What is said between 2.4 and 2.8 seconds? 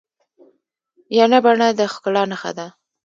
ده.